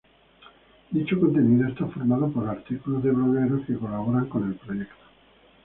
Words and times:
Dicho 0.89 1.19
contenido 1.19 1.67
está 1.67 1.85
formado 1.85 2.27
por 2.31 2.49
artículos 2.49 3.03
de 3.03 3.11
blogueros 3.11 3.63
que 3.67 3.77
colaboran 3.77 4.27
con 4.29 4.47
el 4.47 4.55
proyecto. 4.55 5.05